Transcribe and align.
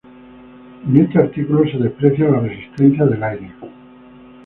En 0.87 0.97
este 0.97 1.19
artículo 1.19 1.63
se 1.69 1.77
desprecia 1.77 2.25
la 2.27 2.39
resistencia 2.39 3.05
del 3.05 3.21
aire. 3.21 3.51